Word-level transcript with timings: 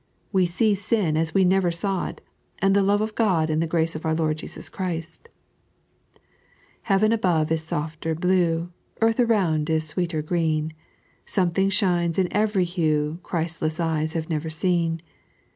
We 0.31 0.47
see 0.47 0.73
sin 0.73 1.15
as 1.15 1.35
we 1.35 1.45
never 1.45 1.69
saw 1.69 2.07
it, 2.07 2.21
and 2.59 2.75
the 2.75 2.81
love 2.81 3.01
of 3.01 3.13
God 3.13 3.51
and 3.51 3.61
the 3.61 3.67
grace 3.67 3.93
of 3.95 4.03
our 4.03 4.15
Lord 4.15 4.37
JesuR 4.39 4.71
Christ. 4.71 5.29
Heaven 6.81 7.11
sbovs 7.11 7.51
ia 7.71 8.17
Bofter 8.17 8.19
blue, 8.19 8.71
Eartb 8.99 9.23
aroand 9.27 9.69
ia 9.69 9.77
Bweeter 9.77 10.25
green; 10.25 10.73
Something 11.27 11.69
sliiiiei 11.69 12.17
in 12.17 12.29
ereiy 12.29 12.65
bus 13.13 13.19
Christless 13.21 13.77
ejes 13.77 14.13
have 14.13 14.27
never 14.27 14.49
seen. 14.49 15.03